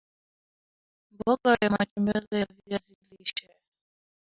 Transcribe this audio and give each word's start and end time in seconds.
mboga 1.13 1.51
ya 1.63 1.69
matembele 1.73 2.35
ya 2.41 2.47
viazi 2.55 2.95
lishe 3.09 3.45